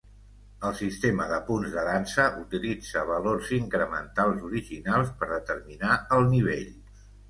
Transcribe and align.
El 0.69 0.71
sistema 0.79 1.27
de 1.31 1.37
punts 1.49 1.75
de 1.75 1.83
dansa 1.89 2.25
utilitza 2.45 3.05
valors 3.13 3.55
incrementals 3.61 4.51
originals 4.53 5.17
per 5.23 5.33
determinar 5.39 6.05
el 6.21 6.31
nivell. 6.37 6.79